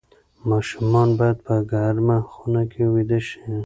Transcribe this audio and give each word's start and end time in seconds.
ماشومان 0.49 1.09
باید 1.19 1.37
په 1.45 1.55
ګرمه 1.71 2.17
خونه 2.31 2.61
کې 2.71 2.83
ویده 2.93 3.19
شي. 3.27 3.39